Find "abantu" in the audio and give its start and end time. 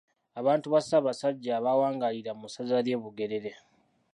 0.39-0.65